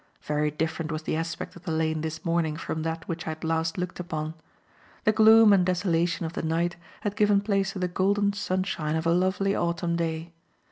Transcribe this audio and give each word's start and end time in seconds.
Very 0.23 0.49
different 0.49 0.91
was 0.91 1.03
the 1.03 1.15
aspect 1.15 1.55
of 1.55 1.61
the 1.61 1.69
lane 1.71 2.01
this 2.01 2.25
morning 2.25 2.57
from 2.57 2.81
that 2.81 3.07
which 3.07 3.27
I 3.27 3.37
had 3.37 3.43
last 3.43 3.77
looked 3.77 3.99
upon. 3.99 4.33
The 5.03 5.11
gloom 5.11 5.53
and 5.53 5.63
desolation 5.63 6.25
of 6.25 6.33
the 6.33 6.41
night 6.41 6.75
had 7.01 7.15
given 7.15 7.39
place 7.39 7.73
to 7.73 7.77
the 7.77 7.87
golden 7.87 8.33
sunshine 8.33 8.95
of 8.95 9.05
a 9.05 9.13
lovely 9.13 9.53
autumn 9.53 9.95
day. 9.97 10.31